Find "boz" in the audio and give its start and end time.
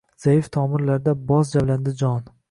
1.33-1.51